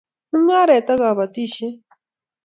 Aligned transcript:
Mung'aret 0.31 0.87
ak 0.93 0.99
kabatishet 1.01 1.77